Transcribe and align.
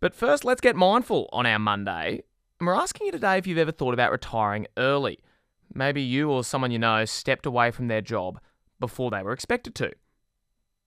But 0.00 0.14
first, 0.14 0.44
let's 0.44 0.60
get 0.60 0.76
mindful 0.76 1.28
on 1.32 1.44
our 1.44 1.58
Monday. 1.58 2.22
And 2.60 2.66
we're 2.66 2.74
asking 2.74 3.06
you 3.06 3.12
today 3.12 3.38
if 3.38 3.46
you've 3.46 3.58
ever 3.58 3.72
thought 3.72 3.94
about 3.94 4.12
retiring 4.12 4.66
early. 4.76 5.18
Maybe 5.74 6.00
you 6.00 6.30
or 6.30 6.44
someone 6.44 6.70
you 6.70 6.78
know 6.78 7.04
stepped 7.04 7.46
away 7.46 7.70
from 7.72 7.88
their 7.88 8.00
job 8.00 8.40
before 8.78 9.10
they 9.10 9.22
were 9.22 9.32
expected 9.32 9.74
to. 9.76 9.90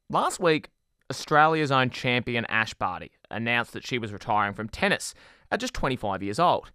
Last 0.09 0.39
week, 0.39 0.69
Australia's 1.09 1.71
own 1.71 1.89
champion 1.89 2.45
Ash 2.45 2.73
Barty 2.73 3.11
announced 3.29 3.73
that 3.73 3.85
she 3.85 3.97
was 3.97 4.13
retiring 4.13 4.53
from 4.53 4.69
tennis 4.69 5.13
at 5.51 5.59
just 5.59 5.73
25 5.73 6.23
years 6.23 6.39
old. 6.39 6.71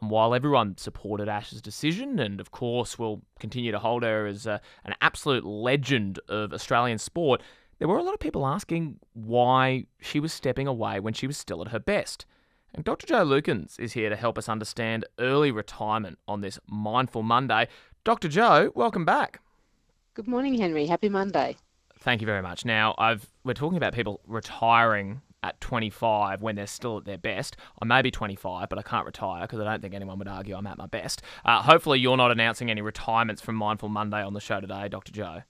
And 0.00 0.10
while 0.10 0.32
everyone 0.32 0.76
supported 0.76 1.28
Ash's 1.28 1.60
decision, 1.60 2.20
and 2.20 2.40
of 2.40 2.52
course 2.52 2.98
will 2.98 3.22
continue 3.40 3.72
to 3.72 3.80
hold 3.80 4.04
her 4.04 4.26
as 4.26 4.46
a, 4.46 4.60
an 4.84 4.94
absolute 5.00 5.44
legend 5.44 6.20
of 6.28 6.52
Australian 6.52 6.98
sport, 6.98 7.42
there 7.78 7.88
were 7.88 7.98
a 7.98 8.02
lot 8.02 8.14
of 8.14 8.20
people 8.20 8.46
asking 8.46 8.98
why 9.12 9.86
she 10.00 10.20
was 10.20 10.32
stepping 10.32 10.66
away 10.66 11.00
when 11.00 11.14
she 11.14 11.26
was 11.26 11.36
still 11.36 11.62
at 11.62 11.68
her 11.68 11.78
best. 11.78 12.26
And 12.74 12.84
Dr. 12.84 13.06
Jo 13.06 13.24
Lukins 13.24 13.78
is 13.78 13.92
here 13.92 14.10
to 14.10 14.16
help 14.16 14.36
us 14.36 14.48
understand 14.48 15.04
early 15.18 15.52
retirement 15.52 16.18
on 16.26 16.40
this 16.40 16.58
Mindful 16.66 17.22
Monday. 17.22 17.68
Dr. 18.02 18.28
Jo, 18.28 18.72
welcome 18.74 19.04
back. 19.04 19.40
Good 20.14 20.26
morning, 20.26 20.54
Henry. 20.54 20.86
Happy 20.86 21.08
Monday. 21.08 21.56
Thank 22.00 22.20
you 22.20 22.26
very 22.26 22.42
much. 22.42 22.64
Now, 22.64 22.94
I've 22.98 23.30
we're 23.44 23.54
talking 23.54 23.76
about 23.76 23.94
people 23.94 24.20
retiring 24.26 25.22
at 25.42 25.60
25 25.60 26.42
when 26.42 26.56
they're 26.56 26.66
still 26.66 26.98
at 26.98 27.04
their 27.04 27.18
best. 27.18 27.56
I 27.80 27.84
may 27.84 28.02
be 28.02 28.10
25, 28.10 28.68
but 28.68 28.78
I 28.78 28.82
can't 28.82 29.06
retire 29.06 29.42
because 29.42 29.60
I 29.60 29.64
don't 29.64 29.80
think 29.80 29.94
anyone 29.94 30.18
would 30.18 30.28
argue 30.28 30.56
I'm 30.56 30.66
at 30.66 30.78
my 30.78 30.86
best. 30.86 31.22
Uh, 31.44 31.62
hopefully, 31.62 32.00
you're 32.00 32.16
not 32.16 32.30
announcing 32.30 32.70
any 32.70 32.80
retirements 32.80 33.40
from 33.40 33.54
Mindful 33.54 33.88
Monday 33.88 34.22
on 34.22 34.34
the 34.34 34.40
show 34.40 34.60
today, 34.60 34.88
Dr. 34.88 35.12
Jo. 35.12 35.42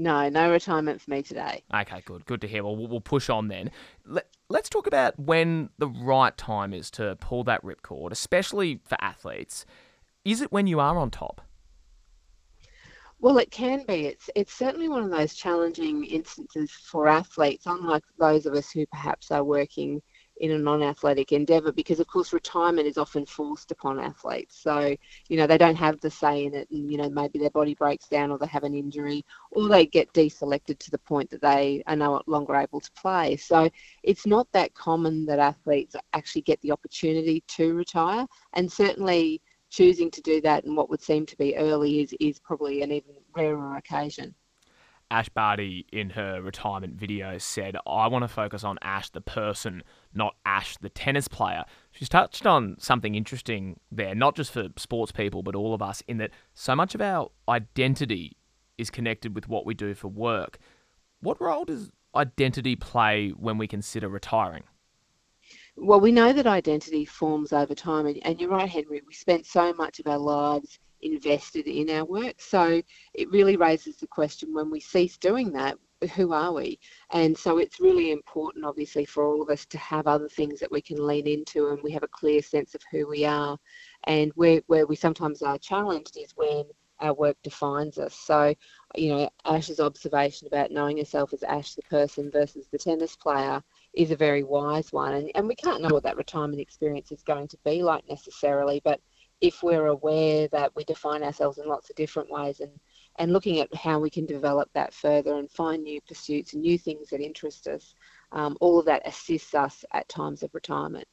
No, 0.00 0.28
no 0.28 0.52
retirement 0.52 1.00
for 1.00 1.10
me 1.10 1.22
today. 1.22 1.64
Okay, 1.74 2.02
good. 2.04 2.24
Good 2.24 2.40
to 2.42 2.48
hear. 2.48 2.62
Well, 2.62 2.76
we'll 2.76 3.00
push 3.00 3.28
on 3.28 3.48
then. 3.48 3.72
Let, 4.06 4.26
us 4.54 4.68
talk 4.68 4.86
about 4.86 5.18
when 5.18 5.70
the 5.78 5.88
right 5.88 6.36
time 6.38 6.72
is 6.72 6.88
to 6.92 7.16
pull 7.16 7.42
that 7.44 7.64
ripcord, 7.64 8.12
especially 8.12 8.80
for 8.86 8.96
athletes. 9.00 9.66
Is 10.24 10.40
it 10.40 10.52
when 10.52 10.68
you 10.68 10.78
are 10.78 10.96
on 10.96 11.10
top? 11.10 11.40
Well, 13.18 13.38
it 13.38 13.50
can 13.50 13.84
be. 13.88 14.06
It's 14.06 14.30
it's 14.36 14.52
certainly 14.54 14.88
one 14.88 15.02
of 15.02 15.10
those 15.10 15.34
challenging 15.34 16.04
instances 16.04 16.70
for 16.70 17.08
athletes, 17.08 17.66
unlike 17.66 18.04
those 18.20 18.46
of 18.46 18.54
us 18.54 18.70
who 18.70 18.86
perhaps 18.86 19.32
are 19.32 19.42
working 19.42 20.00
in 20.40 20.52
a 20.52 20.58
non-athletic 20.58 21.32
endeavour, 21.32 21.72
because 21.72 22.00
of 22.00 22.06
course 22.06 22.32
retirement 22.32 22.86
is 22.86 22.98
often 22.98 23.26
forced 23.26 23.70
upon 23.70 23.98
athletes. 23.98 24.56
So 24.56 24.96
you 25.28 25.36
know 25.36 25.46
they 25.46 25.58
don't 25.58 25.76
have 25.76 26.00
the 26.00 26.10
say 26.10 26.44
in 26.44 26.54
it, 26.54 26.70
and 26.70 26.90
you 26.90 26.98
know 26.98 27.10
maybe 27.10 27.38
their 27.38 27.50
body 27.50 27.74
breaks 27.74 28.08
down, 28.08 28.30
or 28.30 28.38
they 28.38 28.46
have 28.46 28.64
an 28.64 28.74
injury, 28.74 29.24
or 29.52 29.68
they 29.68 29.86
get 29.86 30.12
deselected 30.12 30.78
to 30.78 30.90
the 30.90 30.98
point 30.98 31.30
that 31.30 31.42
they 31.42 31.82
are 31.86 31.96
no 31.96 32.22
longer 32.26 32.54
able 32.56 32.80
to 32.80 32.92
play. 32.92 33.36
So 33.36 33.68
it's 34.02 34.26
not 34.26 34.50
that 34.52 34.74
common 34.74 35.26
that 35.26 35.38
athletes 35.38 35.96
actually 36.12 36.42
get 36.42 36.60
the 36.60 36.72
opportunity 36.72 37.42
to 37.48 37.74
retire, 37.74 38.26
and 38.54 38.70
certainly 38.70 39.40
choosing 39.70 40.10
to 40.10 40.22
do 40.22 40.40
that 40.40 40.64
in 40.64 40.74
what 40.74 40.88
would 40.88 41.02
seem 41.02 41.26
to 41.26 41.36
be 41.36 41.56
early 41.56 42.00
is, 42.00 42.14
is 42.20 42.38
probably 42.38 42.82
an 42.82 42.90
even 42.90 43.14
rarer 43.36 43.76
occasion. 43.76 44.34
Ash 45.10 45.28
Barty 45.28 45.86
in 45.92 46.10
her 46.10 46.42
retirement 46.42 46.94
video 46.94 47.38
said, 47.38 47.76
I 47.86 48.08
want 48.08 48.24
to 48.24 48.28
focus 48.28 48.62
on 48.62 48.78
Ash 48.82 49.08
the 49.08 49.20
person, 49.20 49.82
not 50.12 50.36
Ash 50.44 50.76
the 50.76 50.90
tennis 50.90 51.28
player. 51.28 51.64
She's 51.92 52.08
touched 52.08 52.46
on 52.46 52.76
something 52.78 53.14
interesting 53.14 53.80
there, 53.90 54.14
not 54.14 54.36
just 54.36 54.52
for 54.52 54.68
sports 54.76 55.12
people, 55.12 55.42
but 55.42 55.54
all 55.54 55.72
of 55.72 55.80
us, 55.80 56.02
in 56.06 56.18
that 56.18 56.30
so 56.54 56.76
much 56.76 56.94
of 56.94 57.00
our 57.00 57.30
identity 57.48 58.36
is 58.76 58.90
connected 58.90 59.34
with 59.34 59.48
what 59.48 59.64
we 59.64 59.74
do 59.74 59.94
for 59.94 60.08
work. 60.08 60.58
What 61.20 61.40
role 61.40 61.64
does 61.64 61.90
identity 62.14 62.76
play 62.76 63.30
when 63.30 63.58
we 63.58 63.66
consider 63.66 64.08
retiring? 64.08 64.64
Well, 65.76 66.00
we 66.00 66.12
know 66.12 66.32
that 66.32 66.46
identity 66.46 67.04
forms 67.04 67.52
over 67.52 67.74
time, 67.74 68.06
and, 68.06 68.40
you're 68.40 68.50
right, 68.50 68.68
Henry. 68.68 69.00
We 69.06 69.14
spend 69.14 69.46
so 69.46 69.72
much 69.72 70.00
of 70.00 70.06
our 70.06 70.18
lives 70.18 70.78
invested 71.00 71.66
in 71.66 71.90
our 71.90 72.04
work, 72.04 72.40
so 72.40 72.82
it 73.14 73.30
really 73.30 73.56
raises 73.56 73.96
the 73.96 74.06
question: 74.06 74.54
when 74.54 74.70
we 74.70 74.80
cease 74.80 75.16
doing 75.16 75.52
that, 75.52 75.78
who 76.14 76.32
are 76.32 76.52
we? 76.52 76.78
And 77.10 77.36
so 77.36 77.58
it's 77.58 77.80
really 77.80 78.12
important, 78.12 78.64
obviously, 78.64 79.04
for 79.04 79.24
all 79.24 79.42
of 79.42 79.50
us 79.50 79.66
to 79.66 79.78
have 79.78 80.06
other 80.06 80.28
things 80.28 80.60
that 80.60 80.70
we 80.70 80.80
can 80.80 81.04
lean 81.04 81.26
into, 81.26 81.68
and 81.68 81.82
we 81.82 81.92
have 81.92 82.04
a 82.04 82.08
clear 82.08 82.42
sense 82.42 82.74
of 82.74 82.82
who 82.90 83.08
we 83.08 83.24
are. 83.24 83.58
And 84.04 84.32
where 84.34 84.62
where 84.66 84.86
we 84.86 84.96
sometimes 84.96 85.42
are 85.42 85.58
challenged 85.58 86.16
is 86.16 86.32
when 86.36 86.64
our 87.00 87.14
work 87.14 87.36
defines 87.42 87.98
us. 87.98 88.14
So, 88.14 88.54
you 88.96 89.14
know, 89.14 89.30
Ash's 89.44 89.80
observation 89.80 90.46
about 90.48 90.70
knowing 90.70 90.98
yourself 90.98 91.32
as 91.32 91.42
Ash 91.42 91.74
the 91.74 91.82
person 91.82 92.30
versus 92.30 92.66
the 92.70 92.78
tennis 92.78 93.16
player 93.16 93.62
is 93.94 94.10
a 94.10 94.16
very 94.16 94.42
wise 94.42 94.92
one. 94.92 95.14
And, 95.14 95.30
and 95.34 95.46
we 95.46 95.54
can't 95.54 95.82
know 95.82 95.90
what 95.90 96.02
that 96.02 96.16
retirement 96.16 96.60
experience 96.60 97.12
is 97.12 97.22
going 97.22 97.48
to 97.48 97.58
be 97.64 97.82
like 97.82 98.02
necessarily, 98.08 98.80
but 98.84 99.00
if 99.40 99.62
we're 99.62 99.86
aware 99.86 100.48
that 100.48 100.74
we 100.74 100.84
define 100.84 101.22
ourselves 101.22 101.58
in 101.58 101.68
lots 101.68 101.90
of 101.90 101.96
different 101.96 102.30
ways 102.30 102.60
and, 102.60 102.72
and 103.16 103.32
looking 103.32 103.60
at 103.60 103.72
how 103.74 103.98
we 103.98 104.10
can 104.10 104.26
develop 104.26 104.68
that 104.74 104.92
further 104.92 105.36
and 105.36 105.50
find 105.50 105.82
new 105.82 106.00
pursuits 106.00 106.52
and 106.52 106.62
new 106.62 106.78
things 106.78 107.10
that 107.10 107.20
interest 107.20 107.68
us, 107.68 107.94
um, 108.32 108.56
all 108.60 108.78
of 108.78 108.86
that 108.86 109.06
assists 109.06 109.54
us 109.54 109.84
at 109.92 110.08
times 110.08 110.42
of 110.42 110.54
retirement. 110.54 111.06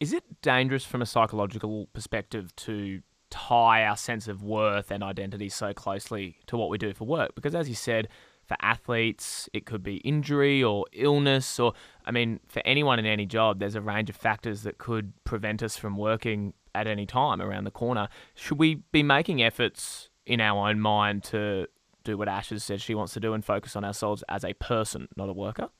Is 0.00 0.12
it 0.12 0.24
dangerous 0.42 0.84
from 0.84 1.02
a 1.02 1.06
psychological 1.06 1.86
perspective 1.92 2.54
to 2.56 3.02
tie 3.30 3.84
our 3.84 3.96
sense 3.96 4.28
of 4.28 4.42
worth 4.42 4.90
and 4.90 5.02
identity 5.02 5.48
so 5.48 5.72
closely 5.72 6.38
to 6.46 6.56
what 6.56 6.68
we 6.68 6.78
do 6.78 6.92
for 6.92 7.04
work? 7.04 7.34
Because 7.34 7.54
as 7.54 7.68
you 7.68 7.74
said, 7.74 8.08
for 8.44 8.56
athletes, 8.60 9.48
it 9.52 9.64
could 9.64 9.82
be 9.82 9.96
injury 9.98 10.62
or 10.62 10.84
illness, 10.92 11.58
or 11.58 11.72
I 12.04 12.10
mean, 12.10 12.40
for 12.46 12.60
anyone 12.66 12.98
in 12.98 13.06
any 13.06 13.26
job, 13.26 13.58
there's 13.58 13.74
a 13.74 13.80
range 13.80 14.10
of 14.10 14.16
factors 14.16 14.62
that 14.64 14.78
could 14.78 15.12
prevent 15.24 15.62
us 15.62 15.76
from 15.76 15.96
working 15.96 16.52
at 16.74 16.86
any 16.86 17.06
time 17.06 17.40
around 17.40 17.64
the 17.64 17.70
corner. 17.70 18.08
Should 18.34 18.58
we 18.58 18.76
be 18.92 19.02
making 19.02 19.42
efforts 19.42 20.10
in 20.26 20.40
our 20.40 20.68
own 20.68 20.80
mind 20.80 21.24
to 21.24 21.66
do 22.02 22.18
what 22.18 22.28
Ash 22.28 22.50
has 22.50 22.62
said 22.62 22.80
she 22.80 22.94
wants 22.94 23.14
to 23.14 23.20
do 23.20 23.32
and 23.32 23.44
focus 23.44 23.76
on 23.76 23.84
ourselves 23.84 24.22
as 24.28 24.44
a 24.44 24.52
person, 24.54 25.08
not 25.16 25.28
a 25.28 25.32
worker? 25.32 25.70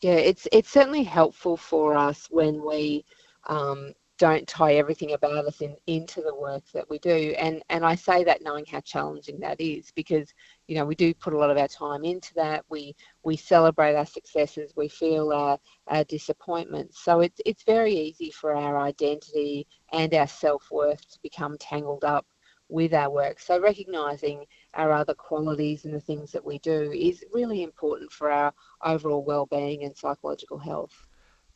Yeah, 0.00 0.14
it's 0.14 0.46
it's 0.52 0.70
certainly 0.70 1.04
helpful 1.04 1.56
for 1.56 1.96
us 1.96 2.28
when 2.30 2.64
we 2.64 3.04
um, 3.46 3.94
don't 4.18 4.48
tie 4.48 4.74
everything 4.74 5.12
about 5.12 5.44
us 5.46 5.60
in, 5.60 5.76
into 5.86 6.22
the 6.22 6.34
work 6.34 6.62
that 6.72 6.88
we 6.88 6.98
do. 6.98 7.34
And 7.38 7.62
and 7.68 7.84
I 7.84 7.94
say 7.94 8.24
that 8.24 8.42
knowing 8.42 8.64
how 8.66 8.80
challenging 8.80 9.38
that 9.40 9.60
is 9.60 9.90
because 9.94 10.32
you 10.68 10.76
know 10.76 10.84
we 10.86 10.94
do 10.94 11.12
put 11.14 11.34
a 11.34 11.38
lot 11.38 11.50
of 11.50 11.58
our 11.58 11.68
time 11.68 12.04
into 12.04 12.32
that. 12.34 12.64
We 12.68 12.96
we 13.22 13.36
celebrate 13.36 13.94
our 13.94 14.06
successes. 14.06 14.72
We 14.76 14.88
feel 14.88 15.32
our, 15.32 15.58
our 15.88 16.04
disappointments. 16.04 17.00
So 17.00 17.20
it's 17.20 17.40
it's 17.44 17.62
very 17.64 17.94
easy 17.94 18.30
for 18.30 18.54
our 18.54 18.78
identity 18.78 19.66
and 19.92 20.12
our 20.14 20.26
self 20.28 20.70
worth 20.70 21.08
to 21.10 21.18
become 21.22 21.58
tangled 21.58 22.04
up 22.04 22.26
with 22.68 22.94
our 22.94 23.10
work. 23.10 23.38
So 23.38 23.60
recognizing 23.60 24.44
our 24.74 24.92
other 24.92 25.14
qualities 25.14 25.84
and 25.84 25.94
the 25.94 26.00
things 26.00 26.32
that 26.32 26.44
we 26.44 26.58
do 26.58 26.90
is 26.92 27.24
really 27.32 27.62
important 27.62 28.10
for 28.10 28.30
our 28.30 28.52
overall 28.84 29.22
well-being 29.24 29.84
and 29.84 29.96
psychological 29.96 30.58
health. 30.58 31.06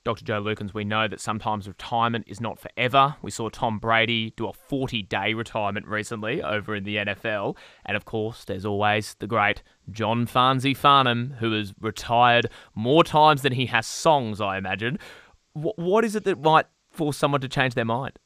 Dr. 0.02 0.24
Jo 0.24 0.42
Lukins, 0.42 0.72
we 0.72 0.84
know 0.84 1.06
that 1.08 1.20
sometimes 1.20 1.68
retirement 1.68 2.24
is 2.26 2.40
not 2.40 2.58
forever. 2.58 3.16
We 3.20 3.30
saw 3.30 3.50
Tom 3.50 3.78
Brady 3.78 4.32
do 4.36 4.46
a 4.46 4.52
40 4.52 5.02
day 5.02 5.34
retirement 5.34 5.86
recently 5.86 6.42
over 6.42 6.74
in 6.74 6.84
the 6.84 6.96
NFL. 6.96 7.56
And 7.84 7.96
of 7.96 8.06
course, 8.06 8.44
there's 8.44 8.64
always 8.64 9.14
the 9.18 9.26
great 9.26 9.62
John 9.90 10.26
Farnsey 10.26 10.74
Farnham, 10.74 11.34
who 11.40 11.52
has 11.52 11.74
retired 11.80 12.48
more 12.74 13.04
times 13.04 13.42
than 13.42 13.52
he 13.52 13.66
has 13.66 13.86
songs, 13.86 14.40
I 14.40 14.56
imagine. 14.56 14.98
what 15.52 16.04
is 16.04 16.16
it 16.16 16.24
that 16.24 16.40
might 16.40 16.66
force 16.90 17.18
someone 17.18 17.42
to 17.42 17.48
change 17.48 17.74
their 17.74 17.84
mind? 17.84 18.18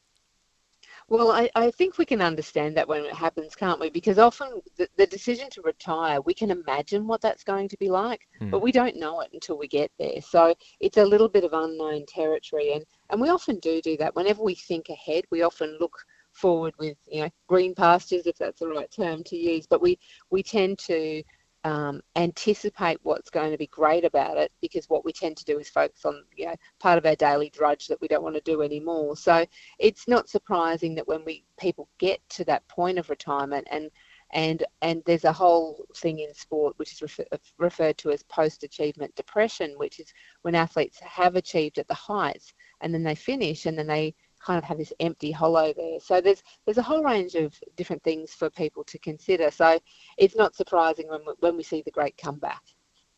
Well, 1.07 1.31
I, 1.31 1.49
I 1.53 1.69
think 1.69 1.99
we 1.99 2.05
can 2.05 2.21
understand 2.21 2.75
that 2.77 2.87
when 2.87 3.05
it 3.05 3.13
happens, 3.13 3.55
can't 3.55 3.79
we? 3.79 3.91
Because 3.91 4.17
often 4.17 4.59
the, 4.75 4.89
the 4.97 5.05
decision 5.05 5.51
to 5.51 5.61
retire, 5.61 6.19
we 6.21 6.33
can 6.33 6.49
imagine 6.49 7.05
what 7.05 7.21
that's 7.21 7.43
going 7.43 7.69
to 7.69 7.77
be 7.77 7.89
like, 7.89 8.27
mm. 8.41 8.49
but 8.49 8.63
we 8.63 8.71
don't 8.71 8.95
know 8.95 9.21
it 9.21 9.29
until 9.31 9.57
we 9.57 9.67
get 9.67 9.91
there. 9.99 10.19
So 10.21 10.55
it's 10.79 10.97
a 10.97 11.05
little 11.05 11.29
bit 11.29 11.43
of 11.43 11.53
unknown 11.53 12.05
territory. 12.07 12.73
And, 12.73 12.83
and 13.11 13.21
we 13.21 13.29
often 13.29 13.59
do 13.59 13.81
do 13.81 13.95
that. 13.97 14.15
Whenever 14.15 14.41
we 14.41 14.55
think 14.55 14.89
ahead, 14.89 15.25
we 15.29 15.43
often 15.43 15.77
look 15.79 15.95
forward 16.31 16.73
with, 16.79 16.97
you 17.07 17.21
know, 17.21 17.29
green 17.47 17.75
pastures, 17.75 18.25
if 18.25 18.37
that's 18.39 18.59
the 18.59 18.67
right 18.67 18.89
term 18.91 19.23
to 19.25 19.35
use. 19.35 19.67
But 19.67 19.83
we, 19.83 19.99
we 20.31 20.41
tend 20.41 20.79
to 20.79 21.21
um, 21.65 21.99
anticipate 22.15 22.99
what's 23.01 23.31
going 23.31 23.51
to 23.51 23.57
be 23.57 23.65
great 23.67 24.05
about 24.05 24.37
it 24.37 24.51
because 24.61 24.87
what 24.87 25.03
we 25.03 25.11
tend 25.11 25.35
to 25.35 25.45
do 25.45 25.57
is 25.57 25.67
focus 25.67 26.05
on 26.05 26.23
you 26.37 26.45
know 26.45 26.55
part 26.79 26.99
of 26.99 27.07
our 27.07 27.15
daily 27.15 27.49
drudge 27.49 27.87
that 27.87 27.99
we 27.99 28.07
don't 28.07 28.23
want 28.23 28.35
to 28.35 28.41
do 28.41 28.61
anymore. 28.61 29.17
So 29.17 29.43
it's 29.79 30.07
not 30.07 30.29
surprising 30.29 30.93
that 30.95 31.07
when 31.07 31.25
we 31.25 31.43
people 31.59 31.89
get 31.97 32.21
to 32.29 32.45
that 32.45 32.67
point 32.67 32.99
of 32.99 33.09
retirement 33.09 33.67
and 33.71 33.89
and 34.33 34.63
and 34.83 35.01
there's 35.07 35.23
a 35.23 35.33
whole 35.33 35.85
thing 35.97 36.19
in 36.19 36.33
sport 36.35 36.75
which 36.77 36.93
is 36.93 37.01
refer, 37.01 37.25
referred 37.57 37.97
to 37.97 38.11
as 38.11 38.21
post 38.23 38.63
achievement 38.63 39.15
depression 39.15 39.73
which 39.77 39.99
is 39.99 40.13
when 40.43 40.53
athletes 40.53 40.99
have 40.99 41.35
achieved 41.35 41.79
at 41.79 41.87
the 41.87 41.93
heights 41.93 42.53
and 42.81 42.93
then 42.93 43.03
they 43.03 43.15
finish 43.15 43.65
and 43.65 43.77
then 43.77 43.87
they 43.87 44.13
kind 44.45 44.57
of 44.57 44.63
have 44.63 44.77
this 44.77 44.93
empty 44.99 45.31
hollow 45.31 45.73
there. 45.75 45.99
So 45.99 46.21
there's 46.21 46.43
there's 46.65 46.77
a 46.77 46.83
whole 46.83 47.03
range 47.03 47.35
of 47.35 47.53
different 47.75 48.03
things 48.03 48.33
for 48.33 48.49
people 48.49 48.83
to 48.85 48.99
consider. 48.99 49.51
So 49.51 49.79
it's 50.17 50.35
not 50.35 50.55
surprising 50.55 51.09
when 51.09 51.21
we, 51.25 51.33
when 51.39 51.57
we 51.57 51.63
see 51.63 51.81
the 51.81 51.91
great 51.91 52.17
comeback. 52.17 52.61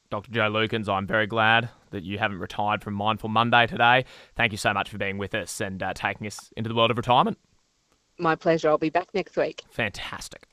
Dr. 0.10 0.32
Jo 0.32 0.50
Lukins, 0.50 0.88
I'm 0.88 1.06
very 1.06 1.28
glad 1.28 1.70
that 1.92 2.04
you 2.04 2.18
haven't 2.18 2.40
retired 2.40 2.82
from 2.82 2.94
Mindful 2.94 3.30
Monday 3.30 3.68
today. 3.68 4.06
Thank 4.36 4.54
you 4.54 4.58
so 4.58 4.74
much 4.74 4.90
for 4.90 4.98
being 4.98 5.18
with 5.18 5.36
us 5.36 5.60
and 5.60 5.84
uh, 5.84 5.94
taking 5.94 6.28
us 6.28 6.52
into 6.56 6.70
the 6.70 6.76
world 6.76 6.92
of 6.92 6.98
retirement. 6.98 7.38
My 8.18 8.36
pleasure. 8.36 8.70
I'll 8.70 8.78
be 8.78 8.90
back 8.90 9.10
next 9.14 9.36
week. 9.36 9.64
Fantastic. 9.70 10.48